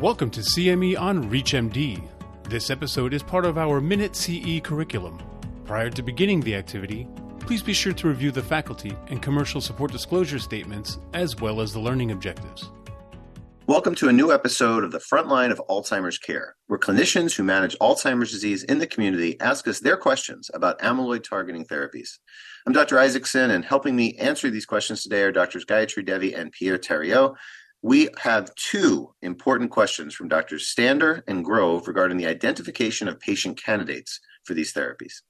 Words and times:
Welcome 0.00 0.30
to 0.30 0.40
CME 0.40 0.98
on 0.98 1.30
ReachMD. 1.30 2.02
This 2.48 2.68
episode 2.68 3.14
is 3.14 3.22
part 3.22 3.46
of 3.46 3.56
our 3.56 3.80
Minute 3.80 4.16
CE 4.16 4.60
curriculum. 4.60 5.22
Prior 5.64 5.88
to 5.88 6.02
beginning 6.02 6.40
the 6.40 6.56
activity, 6.56 7.06
please 7.38 7.62
be 7.62 7.72
sure 7.72 7.92
to 7.92 8.08
review 8.08 8.32
the 8.32 8.42
faculty 8.42 8.96
and 9.06 9.22
commercial 9.22 9.60
support 9.60 9.92
disclosure 9.92 10.40
statements 10.40 10.98
as 11.12 11.36
well 11.40 11.60
as 11.60 11.72
the 11.72 11.78
learning 11.78 12.10
objectives. 12.10 12.70
Welcome 13.68 13.94
to 13.94 14.08
a 14.08 14.12
new 14.12 14.32
episode 14.32 14.82
of 14.82 14.90
the 14.90 14.98
Frontline 14.98 15.52
of 15.52 15.62
Alzheimer's 15.70 16.18
Care, 16.18 16.56
where 16.66 16.78
clinicians 16.78 17.36
who 17.36 17.44
manage 17.44 17.78
Alzheimer's 17.78 18.32
disease 18.32 18.64
in 18.64 18.78
the 18.78 18.88
community 18.88 19.40
ask 19.40 19.68
us 19.68 19.78
their 19.78 19.96
questions 19.96 20.50
about 20.52 20.80
amyloid 20.80 21.22
targeting 21.22 21.64
therapies. 21.64 22.18
I'm 22.66 22.72
Dr. 22.72 22.98
Isaacson, 22.98 23.52
and 23.52 23.64
helping 23.64 23.94
me 23.94 24.16
answer 24.16 24.50
these 24.50 24.66
questions 24.66 25.04
today 25.04 25.22
are 25.22 25.30
Drs. 25.30 25.64
Gayatri 25.64 26.04
Devi 26.04 26.34
and 26.34 26.50
Pierre 26.50 26.78
Tariot. 26.78 27.30
We 27.84 28.08
have 28.16 28.54
two 28.54 29.12
important 29.20 29.70
questions 29.70 30.14
from 30.14 30.28
Drs. 30.28 30.66
Stander 30.68 31.22
and 31.28 31.44
Grove 31.44 31.86
regarding 31.86 32.16
the 32.16 32.26
identification 32.26 33.08
of 33.08 33.20
patient 33.20 33.62
candidates 33.62 34.20
for 34.44 34.54
these 34.54 34.72
therapies. 34.72 35.20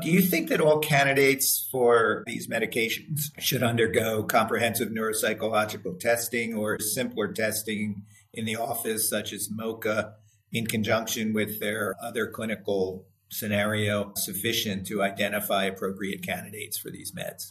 Do 0.00 0.08
you 0.08 0.22
think 0.22 0.50
that 0.50 0.60
all 0.60 0.78
candidates 0.78 1.68
for 1.72 2.22
these 2.28 2.46
medications 2.46 3.22
should 3.40 3.64
undergo 3.64 4.22
comprehensive 4.22 4.90
neuropsychological 4.90 5.98
testing 5.98 6.54
or 6.54 6.78
simpler 6.78 7.32
testing 7.32 8.04
in 8.34 8.44
the 8.44 8.54
office, 8.54 9.10
such 9.10 9.32
as 9.32 9.48
MoCA, 9.50 10.12
in 10.52 10.68
conjunction 10.68 11.32
with 11.32 11.58
their 11.58 11.96
other 12.00 12.28
clinical 12.28 13.08
scenario, 13.32 14.12
sufficient 14.14 14.86
to 14.86 15.02
identify 15.02 15.64
appropriate 15.64 16.22
candidates 16.22 16.78
for 16.78 16.90
these 16.90 17.10
meds? 17.10 17.50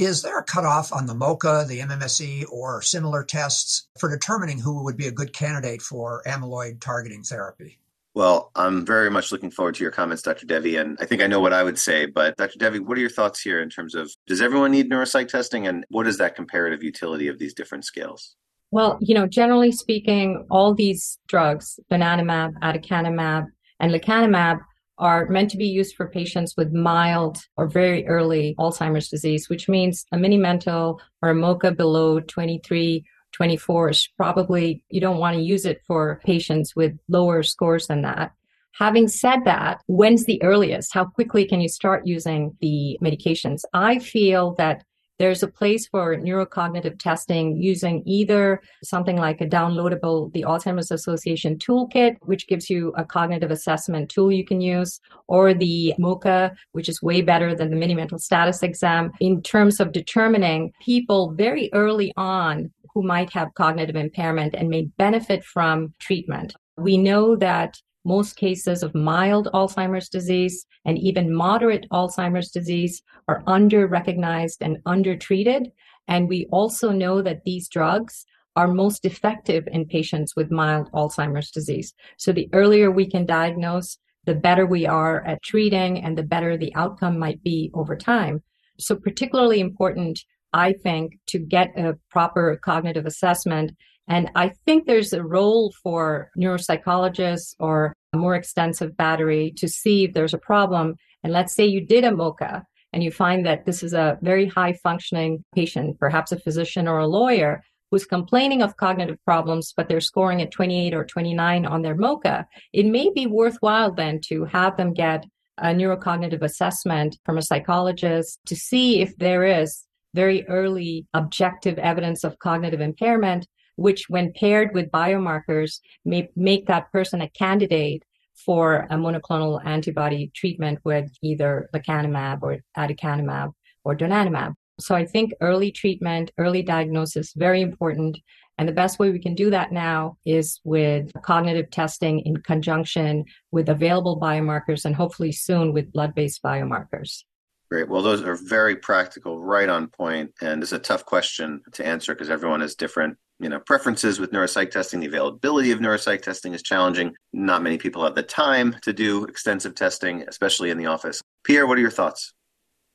Is 0.00 0.22
there 0.22 0.38
a 0.38 0.42
cutoff 0.42 0.94
on 0.94 1.04
the 1.04 1.12
MoCA, 1.12 1.68
the 1.68 1.80
MMSE, 1.80 2.50
or 2.50 2.80
similar 2.80 3.22
tests 3.22 3.86
for 3.98 4.08
determining 4.08 4.58
who 4.58 4.82
would 4.82 4.96
be 4.96 5.08
a 5.08 5.12
good 5.12 5.34
candidate 5.34 5.82
for 5.82 6.22
amyloid 6.26 6.80
targeting 6.80 7.22
therapy? 7.22 7.78
Well, 8.14 8.50
I'm 8.54 8.86
very 8.86 9.10
much 9.10 9.30
looking 9.30 9.50
forward 9.50 9.74
to 9.74 9.82
your 9.82 9.90
comments, 9.90 10.22
Dr. 10.22 10.46
Devi. 10.46 10.76
And 10.76 10.96
I 11.02 11.04
think 11.04 11.20
I 11.20 11.26
know 11.26 11.40
what 11.40 11.52
I 11.52 11.62
would 11.62 11.78
say. 11.78 12.06
But 12.06 12.34
Dr. 12.38 12.58
Devi, 12.58 12.78
what 12.78 12.96
are 12.96 13.00
your 13.02 13.10
thoughts 13.10 13.42
here 13.42 13.60
in 13.60 13.68
terms 13.68 13.94
of 13.94 14.10
does 14.26 14.40
everyone 14.40 14.70
need 14.70 14.90
neuropsych 14.90 15.28
testing? 15.28 15.66
And 15.66 15.84
what 15.90 16.06
is 16.06 16.16
that 16.16 16.34
comparative 16.34 16.82
utility 16.82 17.28
of 17.28 17.38
these 17.38 17.52
different 17.52 17.84
scales? 17.84 18.36
Well, 18.70 18.96
you 19.02 19.14
know, 19.14 19.26
generally 19.26 19.70
speaking, 19.70 20.46
all 20.50 20.72
these 20.72 21.18
drugs, 21.28 21.78
donanemab, 21.90 22.54
aducanumab, 22.60 23.48
and 23.78 23.92
lecanemab, 23.92 24.60
are 25.00 25.26
meant 25.28 25.50
to 25.50 25.56
be 25.56 25.66
used 25.66 25.96
for 25.96 26.08
patients 26.08 26.54
with 26.56 26.72
mild 26.72 27.38
or 27.56 27.66
very 27.66 28.06
early 28.06 28.54
Alzheimer's 28.58 29.08
disease, 29.08 29.48
which 29.48 29.68
means 29.68 30.04
a 30.12 30.18
mini 30.18 30.36
mental 30.36 31.00
or 31.22 31.30
a 31.30 31.34
MoCA 31.34 31.76
below 31.76 32.20
23 32.20 33.04
24 33.32 33.90
is 33.90 34.08
probably, 34.16 34.82
you 34.90 35.00
don't 35.00 35.18
want 35.18 35.36
to 35.36 35.42
use 35.42 35.64
it 35.64 35.80
for 35.86 36.20
patients 36.24 36.74
with 36.74 36.98
lower 37.08 37.42
scores 37.42 37.86
than 37.86 38.02
that. 38.02 38.32
Having 38.72 39.08
said 39.08 39.44
that, 39.44 39.82
when's 39.86 40.24
the 40.24 40.42
earliest? 40.42 40.92
How 40.94 41.04
quickly 41.04 41.44
can 41.44 41.60
you 41.60 41.68
start 41.68 42.06
using 42.06 42.56
the 42.60 42.98
medications? 43.02 43.62
I 43.72 43.98
feel 43.98 44.54
that 44.56 44.84
there's 45.20 45.42
a 45.42 45.48
place 45.48 45.86
for 45.86 46.16
neurocognitive 46.16 46.98
testing 46.98 47.54
using 47.54 48.02
either 48.06 48.62
something 48.82 49.18
like 49.18 49.42
a 49.42 49.46
downloadable, 49.46 50.32
the 50.32 50.46
Alzheimer's 50.48 50.90
Association 50.90 51.58
toolkit, 51.58 52.16
which 52.22 52.48
gives 52.48 52.70
you 52.70 52.94
a 52.96 53.04
cognitive 53.04 53.50
assessment 53.50 54.08
tool 54.08 54.32
you 54.32 54.46
can 54.46 54.62
use, 54.62 54.98
or 55.28 55.52
the 55.52 55.92
MoCA, 55.98 56.56
which 56.72 56.88
is 56.88 57.02
way 57.02 57.20
better 57.20 57.54
than 57.54 57.68
the 57.68 57.76
mini 57.76 57.94
mental 57.94 58.18
status 58.18 58.62
exam 58.62 59.12
in 59.20 59.42
terms 59.42 59.78
of 59.78 59.92
determining 59.92 60.72
people 60.82 61.32
very 61.32 61.68
early 61.74 62.14
on 62.16 62.72
who 62.94 63.02
might 63.02 63.30
have 63.30 63.52
cognitive 63.52 63.96
impairment 63.96 64.54
and 64.54 64.70
may 64.70 64.86
benefit 64.96 65.44
from 65.44 65.92
treatment. 65.98 66.54
We 66.78 66.96
know 66.96 67.36
that 67.36 67.76
most 68.16 68.36
cases 68.36 68.82
of 68.82 68.94
mild 68.94 69.46
Alzheimer's 69.54 70.08
disease 70.08 70.66
and 70.84 70.98
even 70.98 71.34
moderate 71.34 71.86
Alzheimer's 71.90 72.50
disease 72.50 73.02
are 73.28 73.42
under 73.46 73.86
recognized 73.86 74.60
and 74.60 74.78
undertreated. 74.94 75.62
And 76.08 76.28
we 76.28 76.46
also 76.50 76.90
know 76.90 77.22
that 77.22 77.44
these 77.44 77.68
drugs 77.68 78.24
are 78.56 78.78
most 78.82 79.04
effective 79.04 79.64
in 79.70 79.86
patients 79.86 80.34
with 80.36 80.50
mild 80.50 80.90
Alzheimer's 80.92 81.50
disease. 81.50 81.94
So 82.18 82.32
the 82.32 82.48
earlier 82.52 82.90
we 82.90 83.06
can 83.08 83.24
diagnose, 83.26 83.98
the 84.24 84.34
better 84.34 84.66
we 84.66 84.86
are 84.86 85.24
at 85.26 85.42
treating 85.42 86.02
and 86.04 86.18
the 86.18 86.30
better 86.34 86.56
the 86.56 86.74
outcome 86.74 87.18
might 87.18 87.42
be 87.42 87.70
over 87.74 87.96
time. 87.96 88.42
So 88.78 88.96
particularly 88.96 89.60
important 89.60 90.20
I 90.52 90.72
think, 90.72 91.18
to 91.28 91.38
get 91.38 91.78
a 91.78 91.94
proper 92.10 92.58
cognitive 92.62 93.06
assessment. 93.06 93.72
And 94.08 94.30
I 94.34 94.50
think 94.66 94.86
there's 94.86 95.12
a 95.12 95.22
role 95.22 95.72
for 95.82 96.30
neuropsychologists 96.36 97.54
or 97.60 97.94
a 98.12 98.18
more 98.18 98.34
extensive 98.34 98.96
battery 98.96 99.52
to 99.56 99.68
see 99.68 100.04
if 100.04 100.14
there's 100.14 100.34
a 100.34 100.38
problem. 100.38 100.96
And 101.22 101.32
let's 101.32 101.54
say 101.54 101.66
you 101.66 101.86
did 101.86 102.04
a 102.04 102.10
MoCA 102.10 102.64
and 102.92 103.02
you 103.02 103.10
find 103.10 103.46
that 103.46 103.66
this 103.66 103.82
is 103.82 103.92
a 103.92 104.18
very 104.20 104.46
high 104.46 104.72
functioning 104.72 105.44
patient, 105.54 105.98
perhaps 105.98 106.32
a 106.32 106.40
physician 106.40 106.88
or 106.88 106.98
a 106.98 107.06
lawyer 107.06 107.62
who's 107.90 108.04
complaining 108.04 108.62
of 108.62 108.76
cognitive 108.76 109.18
problems, 109.24 109.72
but 109.76 109.88
they're 109.88 110.00
scoring 110.00 110.40
at 110.40 110.50
28 110.50 110.94
or 110.94 111.04
29 111.04 111.66
on 111.66 111.82
their 111.82 111.96
MoCA. 111.96 112.46
It 112.72 112.86
may 112.86 113.10
be 113.12 113.26
worthwhile 113.26 113.92
then 113.92 114.20
to 114.26 114.44
have 114.44 114.76
them 114.76 114.92
get 114.92 115.24
a 115.58 115.68
neurocognitive 115.68 116.42
assessment 116.42 117.18
from 117.24 117.36
a 117.36 117.42
psychologist 117.42 118.38
to 118.46 118.56
see 118.56 119.00
if 119.00 119.16
there 119.18 119.44
is 119.44 119.84
very 120.14 120.46
early 120.48 121.06
objective 121.14 121.78
evidence 121.78 122.24
of 122.24 122.38
cognitive 122.38 122.80
impairment, 122.80 123.46
which 123.80 124.10
when 124.10 124.30
paired 124.34 124.74
with 124.74 124.90
biomarkers 124.90 125.80
may 126.04 126.28
make 126.36 126.66
that 126.66 126.92
person 126.92 127.22
a 127.22 127.30
candidate 127.30 128.02
for 128.44 128.86
a 128.90 128.94
monoclonal 128.94 129.64
antibody 129.64 130.30
treatment 130.34 130.78
with 130.84 131.10
either 131.22 131.68
lecanemab 131.74 132.42
or 132.42 132.58
aducanumab 132.76 133.52
or 133.84 133.96
donanemab. 133.96 134.52
So 134.78 134.94
I 134.94 135.06
think 135.06 135.32
early 135.40 135.70
treatment, 135.70 136.30
early 136.36 136.62
diagnosis, 136.62 137.32
very 137.34 137.62
important. 137.62 138.18
And 138.58 138.68
the 138.68 138.72
best 138.72 138.98
way 138.98 139.10
we 139.10 139.18
can 139.18 139.34
do 139.34 139.48
that 139.48 139.72
now 139.72 140.18
is 140.26 140.60
with 140.64 141.10
cognitive 141.22 141.70
testing 141.70 142.20
in 142.20 142.36
conjunction 142.38 143.24
with 143.50 143.70
available 143.70 144.20
biomarkers 144.20 144.84
and 144.84 144.94
hopefully 144.94 145.32
soon 145.32 145.72
with 145.72 145.92
blood 145.92 146.14
based 146.14 146.42
biomarkers. 146.42 147.24
Great. 147.70 147.88
Well, 147.88 148.02
those 148.02 148.22
are 148.22 148.34
very 148.34 148.76
practical, 148.76 149.40
right 149.40 149.68
on 149.68 149.86
point, 149.86 150.32
and 150.42 150.62
it's 150.62 150.72
a 150.72 150.78
tough 150.78 151.06
question 151.06 151.62
to 151.72 151.86
answer 151.86 152.14
because 152.14 152.28
everyone 152.28 152.60
has 152.60 152.74
different, 152.74 153.16
you 153.40 153.48
know, 153.48 153.60
preferences 153.60 154.20
with 154.20 154.32
neuropsych 154.32 154.70
testing. 154.70 155.00
The 155.00 155.06
availability 155.06 155.70
of 155.72 155.78
neuropsych 155.78 156.22
testing 156.22 156.54
is 156.54 156.62
challenging. 156.62 157.14
Not 157.32 157.62
many 157.62 157.78
people 157.78 158.04
have 158.04 158.14
the 158.14 158.22
time 158.22 158.76
to 158.82 158.92
do 158.92 159.24
extensive 159.24 159.74
testing, 159.74 160.24
especially 160.28 160.70
in 160.70 160.78
the 160.78 160.86
office. 160.86 161.22
Pierre, 161.44 161.66
what 161.66 161.78
are 161.78 161.80
your 161.80 161.90
thoughts? 161.90 162.34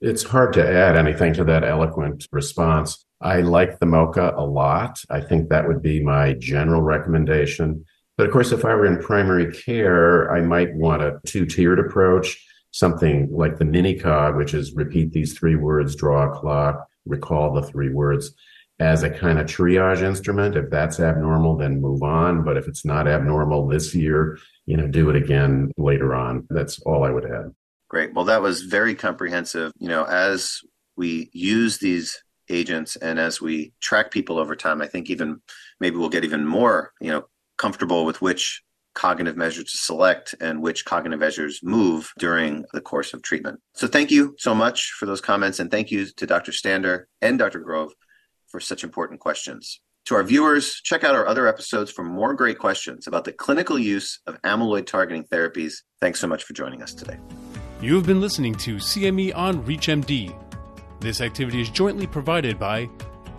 It's 0.00 0.22
hard 0.22 0.52
to 0.54 0.66
add 0.66 0.96
anything 0.96 1.32
to 1.34 1.44
that 1.44 1.64
eloquent 1.64 2.26
response. 2.30 3.04
I 3.22 3.40
like 3.40 3.78
the 3.78 3.86
MoCA 3.86 4.36
a 4.36 4.44
lot. 4.44 4.98
I 5.08 5.20
think 5.20 5.48
that 5.48 5.66
would 5.66 5.80
be 5.80 6.02
my 6.02 6.34
general 6.34 6.82
recommendation. 6.82 7.84
But 8.18 8.26
of 8.26 8.32
course, 8.32 8.52
if 8.52 8.64
I 8.64 8.74
were 8.74 8.86
in 8.86 9.02
primary 9.02 9.52
care, 9.52 10.30
I 10.30 10.42
might 10.42 10.74
want 10.74 11.02
a 11.02 11.18
two 11.26 11.46
tiered 11.46 11.78
approach 11.78 12.38
something 12.76 13.28
like 13.32 13.56
the 13.56 13.64
minicog, 13.64 14.36
which 14.36 14.52
is 14.52 14.74
repeat 14.74 15.10
these 15.10 15.32
three 15.32 15.56
words, 15.56 15.96
draw 15.96 16.30
a 16.30 16.38
clock, 16.38 16.86
recall 17.06 17.54
the 17.54 17.62
three 17.62 17.88
words 17.88 18.34
as 18.78 19.02
a 19.02 19.10
kind 19.10 19.38
of 19.38 19.46
triage 19.46 20.02
instrument. 20.02 20.56
If 20.56 20.70
that's 20.70 21.00
abnormal, 21.00 21.56
then 21.56 21.80
move 21.80 22.02
on. 22.02 22.44
But 22.44 22.56
if 22.56 22.68
it's 22.68 22.84
not 22.84 23.08
abnormal 23.08 23.66
this 23.66 23.94
year, 23.94 24.38
you 24.66 24.76
know, 24.76 24.86
do 24.86 25.10
it 25.10 25.16
again 25.16 25.72
later 25.76 26.14
on. 26.14 26.46
That's 26.50 26.80
all 26.80 27.04
I 27.04 27.10
would 27.10 27.24
add. 27.24 27.54
Great. 27.88 28.14
Well, 28.14 28.24
that 28.26 28.42
was 28.42 28.62
very 28.62 28.94
comprehensive. 28.94 29.72
You 29.78 29.88
know, 29.88 30.04
as 30.04 30.60
we 30.96 31.30
use 31.32 31.78
these 31.78 32.20
agents 32.48 32.96
and 32.96 33.18
as 33.18 33.40
we 33.40 33.72
track 33.80 34.10
people 34.10 34.38
over 34.38 34.56
time, 34.56 34.82
I 34.82 34.86
think 34.86 35.10
even 35.10 35.40
maybe 35.80 35.96
we'll 35.96 36.08
get 36.08 36.24
even 36.24 36.46
more, 36.46 36.92
you 37.00 37.10
know, 37.10 37.24
comfortable 37.56 38.04
with 38.04 38.20
which 38.20 38.62
cognitive 38.94 39.36
measures 39.36 39.70
to 39.70 39.76
select 39.76 40.34
and 40.40 40.62
which 40.62 40.84
cognitive 40.84 41.20
measures 41.20 41.60
move 41.62 42.12
during 42.18 42.64
the 42.72 42.80
course 42.80 43.12
of 43.12 43.22
treatment. 43.22 43.60
So 43.74 43.86
thank 43.86 44.10
you 44.10 44.34
so 44.38 44.54
much 44.54 44.94
for 44.98 45.04
those 45.04 45.20
comments 45.20 45.60
and 45.60 45.70
thank 45.70 45.90
you 45.90 46.06
to 46.06 46.26
Dr. 46.26 46.50
Stander 46.50 47.06
and 47.20 47.38
Dr. 47.38 47.60
Grove 47.60 47.92
for 48.48 48.60
such 48.60 48.84
important 48.84 49.20
questions. 49.20 49.80
To 50.06 50.14
our 50.14 50.22
viewers, 50.22 50.80
check 50.84 51.02
out 51.02 51.16
our 51.16 51.26
other 51.26 51.48
episodes 51.48 51.90
for 51.90 52.04
more 52.04 52.34
great 52.34 52.58
questions 52.58 53.08
about 53.08 53.24
the 53.24 53.32
clinical 53.32 53.78
use 53.78 54.20
of 54.26 54.40
amyloid 54.42 54.86
targeting 54.86 55.24
therapies. 55.24 55.78
Thanks 56.00 56.20
so 56.20 56.28
much 56.28 56.44
for 56.44 56.52
joining 56.52 56.80
us 56.80 56.94
today. 56.94 57.18
You 57.80 57.96
have 57.96 58.06
been 58.06 58.20
listening 58.20 58.54
to 58.56 58.76
CME 58.76 59.34
on 59.34 59.64
ReachMD. 59.64 60.32
This 61.00 61.20
activity 61.20 61.60
is 61.60 61.70
jointly 61.70 62.06
provided 62.06 62.56
by 62.58 62.88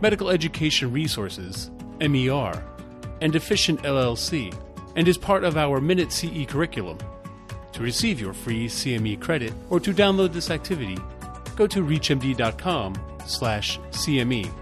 Medical 0.00 0.30
Education 0.30 0.92
Resources, 0.92 1.72
MER, 2.00 2.64
and 3.20 3.34
Efficient 3.34 3.82
LLC 3.82 4.54
and 4.96 5.08
is 5.08 5.18
part 5.18 5.44
of 5.44 5.56
our 5.56 5.80
Minute 5.80 6.12
CE 6.12 6.44
curriculum. 6.46 6.98
To 7.72 7.82
receive 7.82 8.20
your 8.20 8.34
free 8.34 8.68
CME 8.68 9.20
credit 9.20 9.52
or 9.70 9.80
to 9.80 9.92
download 9.92 10.32
this 10.32 10.50
activity, 10.50 10.96
go 11.56 11.66
to 11.66 11.82
reachmd.com/cme. 11.82 14.61